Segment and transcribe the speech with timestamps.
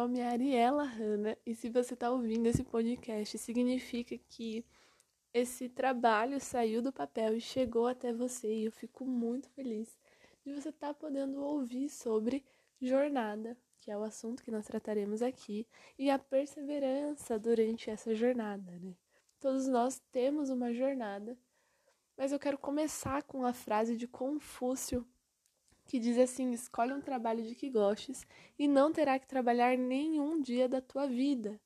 [0.00, 4.64] nome é Ariela Hanna e se você está ouvindo esse podcast, significa que
[5.30, 9.98] esse trabalho saiu do papel e chegou até você e eu fico muito feliz
[10.42, 12.42] de você estar tá podendo ouvir sobre
[12.80, 15.66] jornada, que é o assunto que nós trataremos aqui,
[15.98, 18.94] e a perseverança durante essa jornada, né?
[19.38, 21.36] Todos nós temos uma jornada,
[22.16, 25.06] mas eu quero começar com a frase de Confúcio
[25.90, 28.24] que diz assim: escolhe um trabalho de que gostes
[28.56, 31.60] e não terá que trabalhar nenhum dia da tua vida.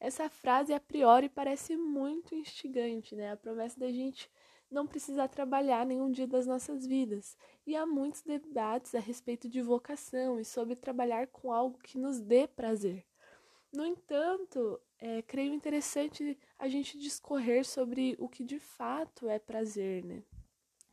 [0.00, 3.32] Essa frase a priori parece muito instigante, né?
[3.32, 4.30] A promessa da gente
[4.70, 7.36] não precisar trabalhar nenhum dia das nossas vidas.
[7.66, 12.18] E há muitos debates a respeito de vocação e sobre trabalhar com algo que nos
[12.18, 13.04] dê prazer.
[13.70, 20.02] No entanto, é, creio interessante a gente discorrer sobre o que de fato é prazer,
[20.02, 20.22] né?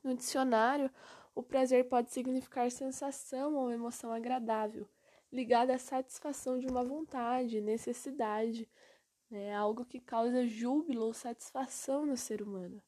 [0.04, 0.92] No dicionário,
[1.36, 4.88] o prazer pode significar sensação ou emoção agradável,
[5.32, 8.70] ligada à satisfação de uma vontade, necessidade,
[9.30, 9.54] né?
[9.56, 12.82] algo que causa júbilo ou satisfação no ser humano.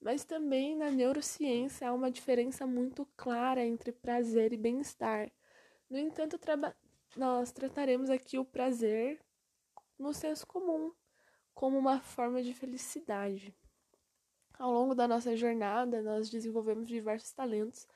[0.00, 5.32] Mas também na neurociência há uma diferença muito clara entre prazer e bem-estar.
[5.90, 6.38] No entanto,
[7.16, 9.20] nós trataremos aqui o prazer
[9.98, 10.92] no senso comum,
[11.54, 13.54] como uma forma de felicidade.
[14.58, 17.88] Ao longo da nossa jornada, nós desenvolvemos diversos talentos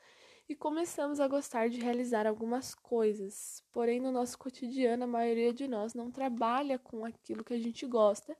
[0.47, 3.63] e começamos a gostar de realizar algumas coisas.
[3.71, 7.85] Porém, no nosso cotidiano, a maioria de nós não trabalha com aquilo que a gente
[7.85, 8.35] gosta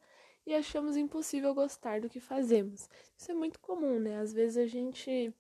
[0.46, 2.90] e achamos impossível gostar do que fazemos.
[3.18, 4.20] Isso é muito comum, né?
[4.20, 5.34] Às vezes a gente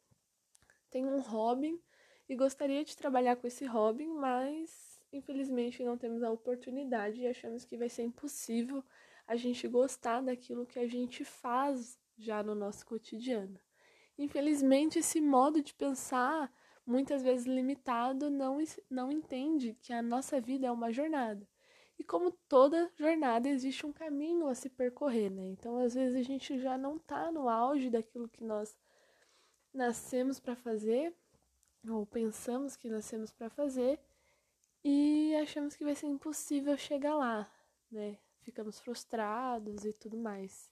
[0.89, 1.81] tem um hobby
[2.29, 7.65] e gostaria de trabalhar com esse hobby, mas infelizmente não temos a oportunidade e achamos
[7.65, 8.83] que vai ser impossível
[9.27, 13.59] a gente gostar daquilo que a gente faz já no nosso cotidiano.
[14.17, 16.53] Infelizmente, esse modo de pensar,
[16.85, 18.57] muitas vezes limitado, não,
[18.89, 21.47] não entende que a nossa vida é uma jornada.
[21.97, 25.45] E como toda jornada, existe um caminho a se percorrer, né?
[25.47, 28.77] Então, às vezes, a gente já não está no auge daquilo que nós
[29.73, 31.13] nascemos para fazer,
[31.87, 33.99] ou pensamos que nascemos para fazer,
[34.83, 37.49] e achamos que vai ser impossível chegar lá,
[37.91, 38.17] né?
[38.41, 40.71] Ficamos frustrados e tudo mais.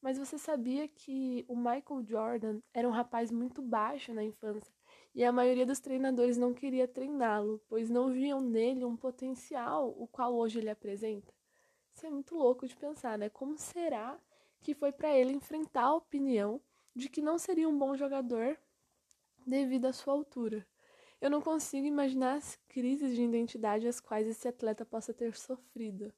[0.00, 4.72] Mas você sabia que o Michael Jordan era um rapaz muito baixo na infância
[5.14, 10.06] e a maioria dos treinadores não queria treiná-lo, pois não viam nele um potencial o
[10.06, 11.34] qual hoje ele apresenta?
[11.92, 13.28] Isso é muito louco de pensar, né?
[13.28, 14.16] Como será
[14.60, 16.60] que foi para ele enfrentar a opinião
[16.94, 18.56] de que não seria um bom jogador
[19.44, 20.64] devido à sua altura?
[21.20, 26.14] Eu não consigo imaginar as crises de identidade às quais esse atleta possa ter sofrido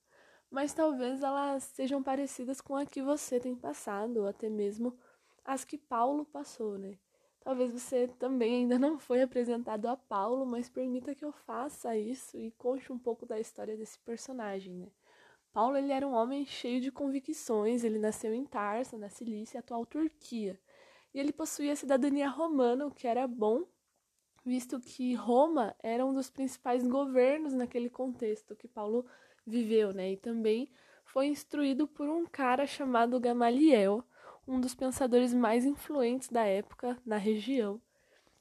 [0.51, 4.97] mas talvez elas sejam parecidas com a que você tem passado, ou até mesmo
[5.45, 6.99] as que Paulo passou, né?
[7.41, 12.37] Talvez você também ainda não foi apresentado a Paulo, mas permita que eu faça isso
[12.37, 14.89] e conte um pouco da história desse personagem, né?
[15.53, 19.85] Paulo ele era um homem cheio de convicções, ele nasceu em Tarso, na Cilícia, atual
[19.87, 20.61] Turquia.
[21.13, 23.65] E ele possuía cidadania romana, o que era bom,
[24.45, 29.05] visto que Roma era um dos principais governos naquele contexto que Paulo
[29.51, 30.13] viveu, né?
[30.13, 30.71] E também
[31.05, 34.05] foi instruído por um cara chamado Gamaliel,
[34.47, 37.81] um dos pensadores mais influentes da época na região.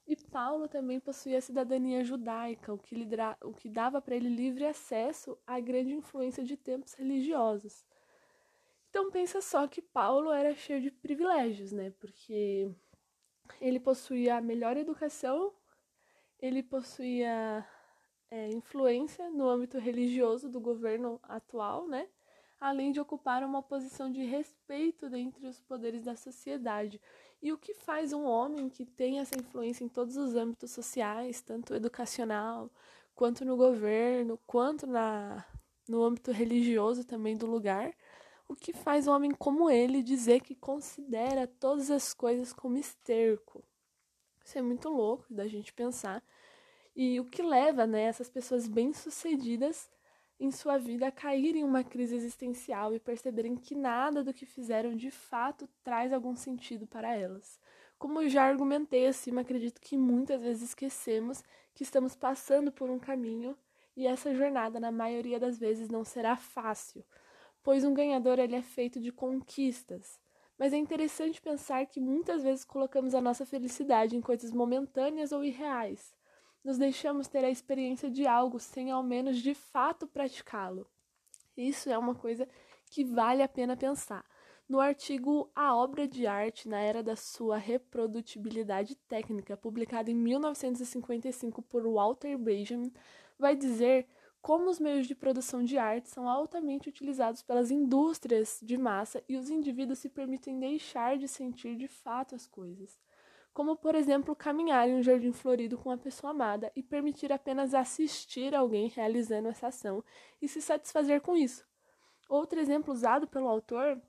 [0.08, 4.66] E Paulo também possuía cidadania judaica, o que, lidera, o que dava para ele livre
[4.66, 7.86] acesso à grande influência de tempos religiosos.
[8.90, 11.92] Então pensa só que Paulo era cheio de privilégios, né?
[12.00, 12.72] Porque
[13.62, 15.54] ele possuía a melhor educação,
[16.40, 17.64] ele possuía
[18.32, 22.08] é, influência no âmbito religioso do governo atual, né?
[22.60, 27.00] além de ocupar uma posição de respeito dentre os poderes da sociedade.
[27.42, 31.42] E o que faz um homem que tem essa influência em todos os âmbitos sociais,
[31.42, 32.70] tanto educacional,
[33.16, 35.46] quanto no governo, quanto na,
[35.88, 37.94] no âmbito religioso também do lugar,
[38.48, 43.64] o que faz um homem como ele dizer que considera todas as coisas como esterco?
[44.44, 46.24] Isso é muito louco da gente pensar.
[47.02, 49.90] E o que leva né, essas pessoas bem-sucedidas
[50.38, 54.46] em sua vida a caírem em uma crise existencial e perceberem que nada do que
[54.46, 57.58] fizeram de fato traz algum sentido para elas.
[57.98, 61.42] Como eu já argumentei acima, acredito que muitas vezes esquecemos
[61.74, 63.58] que estamos passando por um caminho
[63.96, 67.06] e essa jornada, na maioria das vezes, não será fácil,
[67.64, 70.20] pois um ganhador ele é feito de conquistas.
[70.58, 75.46] Mas é interessante pensar que muitas vezes colocamos a nossa felicidade em coisas momentâneas ou
[75.46, 76.19] irreais
[76.70, 80.88] nos deixamos ter a experiência de algo sem ao menos de fato praticá-lo.
[81.58, 82.48] Isso é uma coisa
[82.92, 84.24] que vale a pena pensar.
[84.68, 91.60] No artigo A Obra de Arte na Era da Sua Reprodutibilidade Técnica, publicado em 1955
[91.64, 92.94] por Walter Benjamin,
[93.40, 94.08] vai dizer
[94.40, 99.38] como os meios de produção de arte são altamente utilizados pelas indústrias de massa e
[99.38, 103.00] os indivíduos se permitem deixar de sentir de fato as coisas.
[103.54, 107.74] Como, por exemplo, caminhar em um jardim florido com a pessoa amada e permitir apenas
[107.74, 110.04] assistir alguém realizando essa ação
[110.42, 111.68] e se satisfazer com isso.
[112.30, 114.00] Outro exemplo usado pelo autor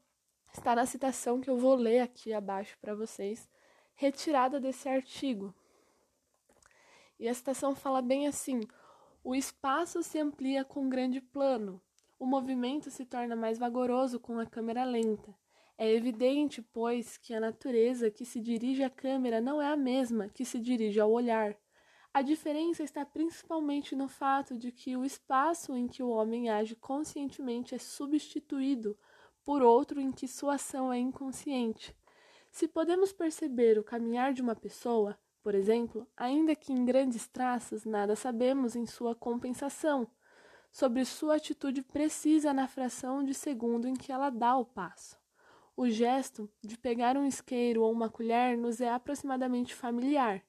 [0.52, 3.48] está na citação que eu vou ler aqui abaixo para vocês,
[3.94, 5.54] retirada desse artigo.
[7.18, 8.60] E a citação fala bem assim:
[9.22, 11.80] o espaço se amplia com grande plano,
[12.18, 15.34] o movimento se torna mais vagaroso com a câmera lenta.
[15.82, 20.28] É evidente, pois, que a natureza que se dirige à câmera não é a mesma
[20.28, 21.56] que se dirige ao olhar.
[22.12, 26.76] A diferença está principalmente no fato de que o espaço em que o homem age
[26.76, 28.94] conscientemente é substituído
[29.42, 31.96] por outro em que sua ação é inconsciente.
[32.50, 37.86] Se podemos perceber o caminhar de uma pessoa, por exemplo, ainda que em grandes traços,
[37.86, 40.06] nada sabemos em sua compensação,
[40.70, 45.19] sobre sua atitude precisa na fração de segundo em que ela dá o passo.
[45.80, 50.44] O gesto de pegar um isqueiro ou uma colher nos é aproximadamente familiar,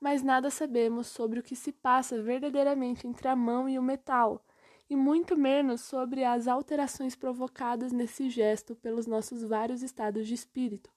[0.00, 4.46] mas nada sabemos sobre o que se passa verdadeiramente entre a mão e o metal,
[4.88, 10.88] e muito menos sobre as alterações provocadas nesse gesto pelos nossos vários estados de espírito.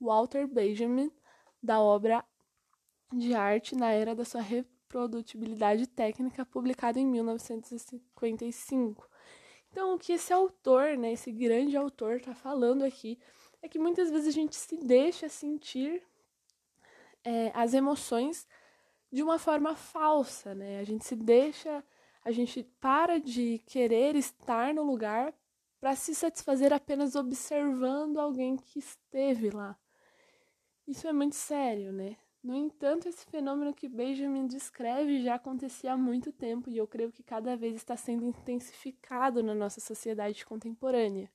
[0.00, 1.12] Walter Benjamin,
[1.62, 2.24] da obra
[3.12, 9.08] de arte na era da sua reprodutibilidade técnica, publicado em 1955.
[9.70, 13.18] Então, o que esse autor, né, esse grande autor, está falando aqui
[13.62, 16.02] é que muitas vezes a gente se deixa sentir
[17.24, 18.46] é, as emoções
[19.12, 20.78] de uma forma falsa, né?
[20.78, 21.84] A gente se deixa,
[22.24, 25.34] a gente para de querer estar no lugar
[25.80, 29.76] para se satisfazer apenas observando alguém que esteve lá.
[30.86, 32.16] Isso é muito sério, né?
[32.42, 37.12] No entanto, esse fenômeno que Benjamin descreve já acontecia há muito tempo e eu creio
[37.12, 41.30] que cada vez está sendo intensificado na nossa sociedade contemporânea.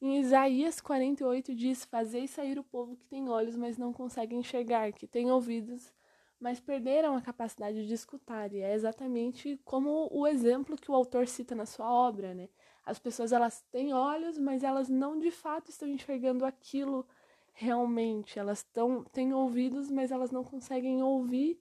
[0.00, 4.90] Em Isaías 48 diz: Fazei sair o povo que tem olhos, mas não consegue enxergar,
[4.92, 5.92] que tem ouvidos,
[6.40, 8.52] mas perderam a capacidade de escutar.
[8.54, 12.48] E é exatamente como o exemplo que o autor cita na sua obra, né?
[12.84, 17.06] As pessoas elas têm olhos, mas elas não de fato estão enxergando aquilo
[17.52, 18.38] realmente.
[18.38, 21.60] Elas tão, têm ouvidos, mas elas não conseguem ouvir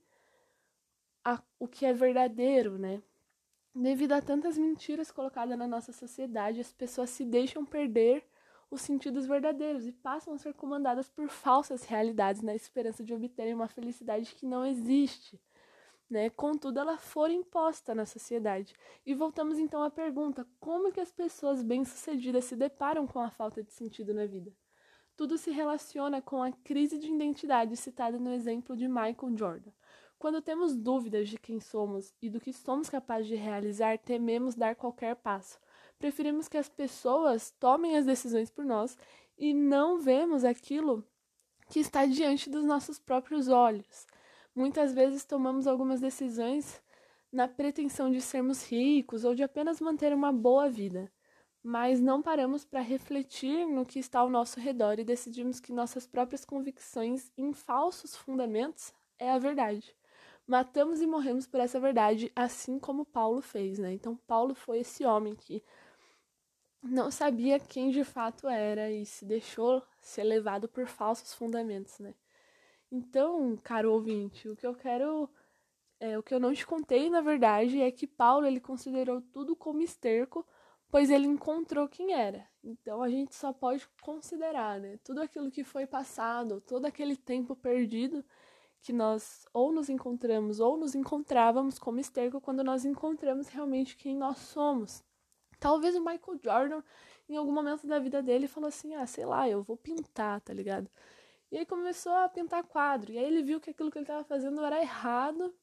[1.23, 3.01] a, o que é verdadeiro, né?
[3.73, 8.25] Devido a tantas mentiras colocadas na nossa sociedade, as pessoas se deixam perder
[8.69, 13.53] os sentidos verdadeiros e passam a ser comandadas por falsas realidades na esperança de obterem
[13.53, 15.39] uma felicidade que não existe.
[16.09, 16.29] Né?
[16.29, 18.73] Contudo, ela for imposta na sociedade.
[19.05, 23.63] E voltamos então à pergunta: como que as pessoas bem-sucedidas se deparam com a falta
[23.63, 24.53] de sentido na vida?
[25.21, 29.69] Tudo se relaciona com a crise de identidade citada no exemplo de Michael Jordan.
[30.17, 34.75] Quando temos dúvidas de quem somos e do que somos capazes de realizar, tememos dar
[34.75, 35.59] qualquer passo.
[35.99, 38.97] Preferimos que as pessoas tomem as decisões por nós
[39.37, 41.05] e não vemos aquilo
[41.69, 44.07] que está diante dos nossos próprios olhos.
[44.55, 46.81] Muitas vezes tomamos algumas decisões
[47.31, 51.11] na pretensão de sermos ricos ou de apenas manter uma boa vida
[51.63, 56.07] mas não paramos para refletir no que está ao nosso redor e decidimos que nossas
[56.07, 59.95] próprias convicções em falsos fundamentos é a verdade.
[60.47, 63.93] Matamos e morremos por essa verdade, assim como Paulo fez, né?
[63.93, 65.63] Então Paulo foi esse homem que
[66.81, 72.15] não sabia quem de fato era e se deixou ser levado por falsos fundamentos, né?
[72.91, 75.29] Então, caro ouvinte, o que eu quero
[75.99, 79.55] é, o que eu não te contei, na verdade, é que Paulo ele considerou tudo
[79.55, 80.45] como esterco
[80.91, 82.45] pois ele encontrou quem era.
[82.61, 87.55] Então a gente só pode considerar, né, tudo aquilo que foi passado, todo aquele tempo
[87.55, 88.23] perdido
[88.81, 94.15] que nós ou nos encontramos ou nos encontrávamos como esterco quando nós encontramos realmente quem
[94.15, 95.03] nós somos.
[95.59, 96.83] Talvez o Michael Jordan,
[97.29, 100.53] em algum momento da vida dele, falou assim: ah, sei lá, eu vou pintar, tá
[100.53, 100.89] ligado?
[101.51, 103.11] E aí começou a pintar quadro.
[103.11, 105.53] E aí ele viu que aquilo que ele estava fazendo era errado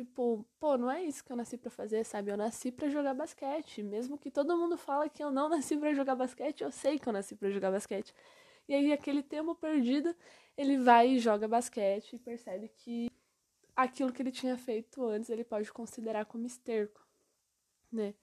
[0.00, 2.30] Tipo, pô, não é isso que eu nasci para fazer, sabe?
[2.30, 3.82] Eu nasci para jogar basquete.
[3.82, 7.06] Mesmo que todo mundo fala que eu não nasci para jogar basquete, eu sei que
[7.06, 8.14] eu nasci para jogar basquete.
[8.66, 10.16] E aí, aquele tempo perdido,
[10.56, 13.10] ele vai e joga basquete e percebe que
[13.76, 17.06] aquilo que ele tinha feito antes ele pode considerar como esterco,
[17.92, 18.14] né?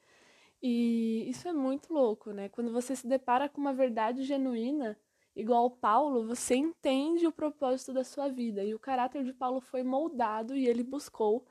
[0.60, 2.50] E isso é muito louco, né?
[2.50, 4.98] Quando você se depara com uma verdade genuína,
[5.36, 8.63] igual Paulo, você entende o propósito da sua vida.
[8.63, 11.46] E o caráter de Paulo foi moldado e ele buscou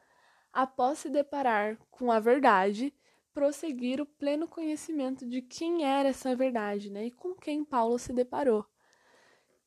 [0.57, 2.91] após se deparar com a verdade,
[3.35, 7.05] prosseguir o pleno conhecimento de quem era essa verdade, né?
[7.05, 8.65] E com quem Paulo se deparou.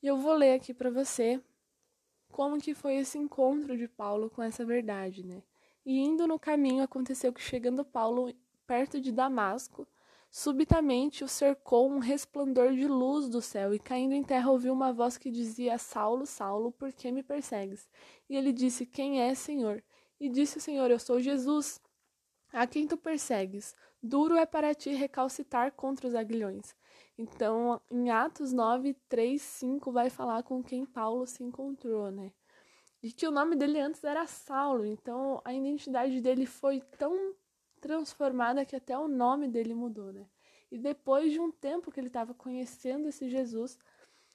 [0.02, 1.40] E eu vou ler aqui para você
[2.32, 5.44] como que foi esse encontro de Paulo com essa verdade, né?
[5.86, 8.34] E indo no caminho, aconteceu que, chegando Paulo
[8.66, 9.88] perto de Damasco,
[10.32, 14.92] subitamente o cercou um resplendor de luz do céu, e caindo em terra ouviu uma
[14.92, 17.88] voz que dizia: Saulo, Saulo, por que me persegues?
[18.28, 19.84] E ele disse: Quem é, Senhor?
[20.20, 21.82] E disse o Senhor: Eu sou Jesus,
[22.52, 23.76] a quem tu persegues.
[24.02, 26.76] Duro é para ti recalcitar contra os aguilhões.
[27.18, 32.32] Então, em Atos 9, 3, 5, vai falar com quem Paulo se encontrou, né?
[33.04, 37.36] E que o nome dele antes era Saulo, então a identidade dele foi tão
[37.82, 40.26] transformada que até o nome dele mudou, né?
[40.72, 43.78] E depois de um tempo que ele estava conhecendo esse Jesus,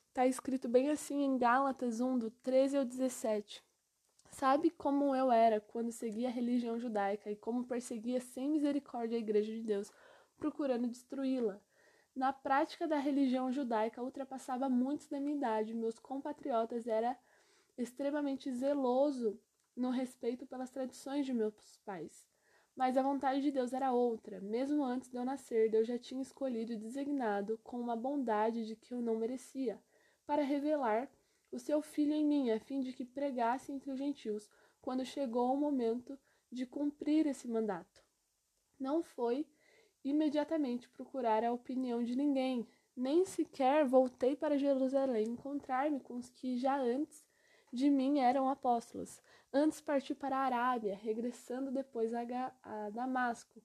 [0.09, 3.64] está escrito bem assim em Gálatas 1, do 13 ao 17.
[4.35, 9.21] Sabe como eu era quando seguia a religião judaica e como perseguia sem misericórdia a
[9.21, 9.93] igreja de Deus,
[10.37, 11.61] procurando destruí-la.
[12.17, 15.73] Na prática da religião judaica, ultrapassava muitos da minha idade.
[15.73, 17.17] Meus compatriotas era
[17.79, 19.41] extremamente zeloso
[19.77, 22.27] no respeito pelas tradições de meus pais.
[22.75, 24.41] Mas a vontade de Deus era outra.
[24.41, 28.75] Mesmo antes de eu nascer, Deus já tinha escolhido e designado com uma bondade de
[28.75, 29.81] que eu não merecia,
[30.27, 31.09] para revelar
[31.55, 34.51] o seu filho em mim, a fim de que pregasse entre os gentios,
[34.83, 36.19] quando chegou o momento
[36.51, 38.03] de cumprir esse mandato.
[38.79, 39.47] Não foi
[40.05, 46.57] imediatamente procurar a opinião de ninguém, nem sequer voltei para Jerusalém encontrar-me com os que
[46.57, 47.25] já antes
[47.73, 49.23] de mim eram apóstolos.
[49.53, 52.21] Antes parti para a Arábia, regressando depois a,
[52.63, 53.63] a Damasco.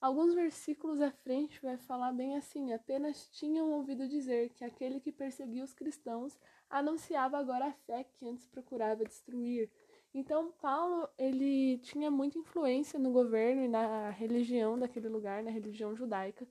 [0.00, 5.12] Alguns versículos à frente vai falar bem assim: apenas tinham ouvido dizer que aquele que
[5.12, 6.38] perseguia os cristãos
[6.70, 9.70] anunciava agora a fé que antes procurava destruir.
[10.14, 15.94] Então Paulo ele tinha muita influência no governo e na religião daquele lugar, na religião
[15.94, 16.48] judaica,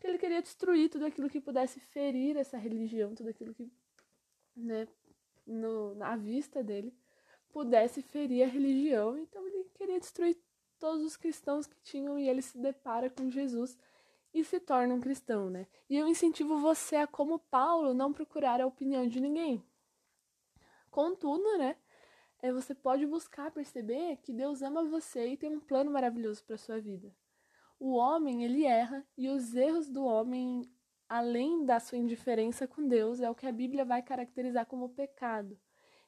[0.00, 3.70] que ele queria destruir tudo aquilo que pudesse ferir essa religião, tudo aquilo que,
[4.56, 4.88] né,
[5.46, 6.94] no, na vista dele
[7.50, 9.18] pudesse ferir a religião.
[9.18, 10.36] Então ele queria destruir
[10.78, 13.76] todos os cristãos que tinham e ele se depara com Jesus
[14.32, 15.66] e se torna um cristão, né?
[15.88, 19.62] E eu incentivo você a, como Paulo, não procurar a opinião de ninguém.
[20.90, 21.76] Contudo, né?
[22.40, 26.56] É, você pode buscar perceber que Deus ama você e tem um plano maravilhoso para
[26.56, 27.12] sua vida.
[27.80, 30.62] O homem, ele erra e os erros do homem,
[31.08, 35.58] além da sua indiferença com Deus, é o que a Bíblia vai caracterizar como pecado.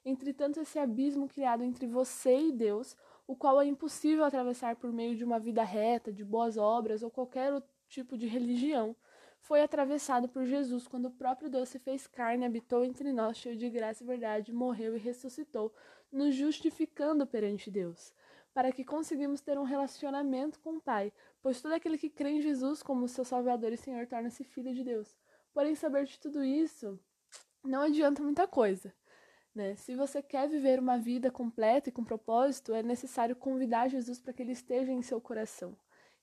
[0.03, 2.95] Entretanto, esse abismo criado entre você e Deus,
[3.27, 7.09] o qual é impossível atravessar por meio de uma vida reta, de boas obras ou
[7.09, 8.95] qualquer outro tipo de religião,
[9.41, 13.57] foi atravessado por Jesus quando o próprio Deus se fez carne, habitou entre nós, cheio
[13.57, 15.73] de graça e verdade, morreu e ressuscitou,
[16.11, 18.13] nos justificando perante Deus,
[18.53, 21.11] para que conseguimos ter um relacionamento com o Pai,
[21.41, 24.83] pois todo aquele que crê em Jesus como seu Salvador e Senhor torna-se filho de
[24.83, 25.15] Deus.
[25.53, 26.99] Porém, saber de tudo isso
[27.63, 28.93] não adianta muita coisa.
[29.53, 29.75] Né?
[29.75, 34.33] Se você quer viver uma vida completa e com propósito, é necessário convidar Jesus para
[34.33, 35.75] que ele esteja em seu coração.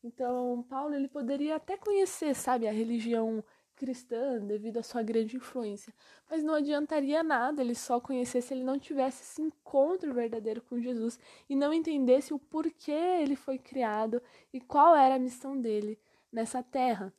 [0.02, 3.44] Então, Paulo ele poderia até conhecer, sabe, a religião
[3.78, 5.94] cristã devido à sua grande influência,
[6.28, 10.80] mas não adiantaria nada ele só conhecer se ele não tivesse esse encontro verdadeiro com
[10.80, 11.18] Jesus
[11.49, 14.20] e não entendesse o porquê ele foi criado
[14.52, 15.99] e qual era a missão dele
[16.32, 17.12] nessa terra.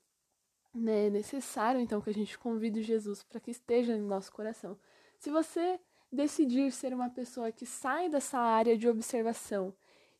[0.73, 1.07] Né?
[1.07, 4.77] É necessário então que a gente convide Jesus para que esteja em nosso coração.
[5.17, 5.79] Se você
[6.11, 9.73] decidir ser uma pessoa que sai dessa área de observação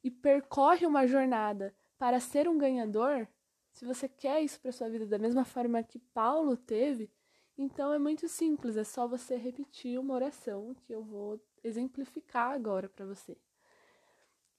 [0.04, 3.28] e percorre uma jornada para ser um ganhador,
[3.72, 7.12] se você quer isso para sua vida da mesma forma que Paulo teve,
[7.58, 12.88] então é muito simples, é só você repetir uma oração que eu vou exemplificar agora
[12.88, 13.38] para você.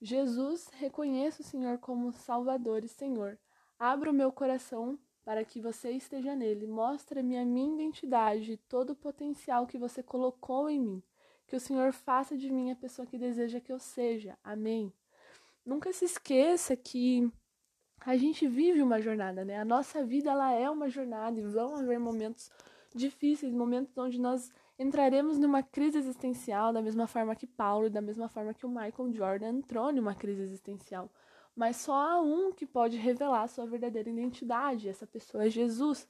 [0.02, 3.38] Jesus, reconheço o Senhor como Salvador e Senhor.
[3.78, 6.66] Abra o meu coração para que você esteja nele.
[6.66, 11.02] Mostre-me a minha identidade e todo o potencial que você colocou em mim.
[11.50, 14.38] Que o Senhor faça de mim a pessoa que deseja que eu seja.
[14.44, 14.92] Amém.
[15.66, 17.28] Nunca se esqueça que
[18.06, 19.58] a gente vive uma jornada, né?
[19.58, 22.52] A nossa vida ela é uma jornada e vão haver momentos
[22.94, 28.00] difíceis, momentos onde nós entraremos numa crise existencial, da mesma forma que Paulo e da
[28.00, 31.10] mesma forma que o Michael Jordan entrou numa crise existencial.
[31.56, 36.06] Mas só há um que pode revelar sua verdadeira identidade, essa pessoa é Jesus.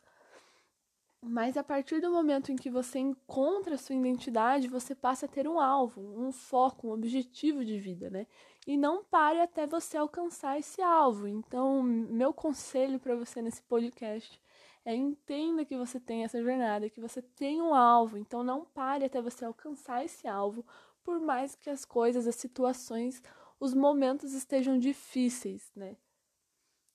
[1.22, 5.28] Mas a partir do momento em que você encontra a sua identidade, você passa a
[5.28, 8.26] ter um alvo, um foco, um objetivo de vida, né?
[8.66, 11.28] E não pare até você alcançar esse alvo.
[11.28, 14.40] Então, meu conselho para você nesse podcast
[14.82, 18.16] é entenda que você tem essa jornada, que você tem um alvo.
[18.16, 20.64] Então, não pare até você alcançar esse alvo,
[21.04, 23.22] por mais que as coisas, as situações,
[23.58, 25.96] os momentos estejam difíceis, né?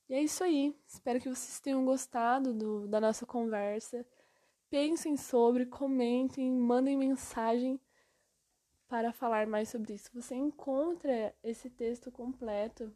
[0.08, 0.76] E é isso aí.
[0.88, 4.06] Espero que vocês tenham gostado do, da nossa conversa.
[4.70, 7.80] Pensem sobre, comentem, mandem mensagem
[8.88, 10.10] para falar mais sobre isso.
[10.14, 12.96] Você encontra esse texto completo,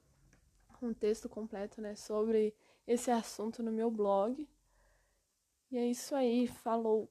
[0.81, 2.55] um texto completo, né, sobre
[2.87, 4.47] esse assunto no meu blog.
[5.71, 7.09] E é isso aí, falou!